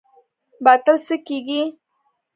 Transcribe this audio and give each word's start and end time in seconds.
باطل 0.65 0.97
څه 1.07 1.15
کیږي؟ 1.27 1.61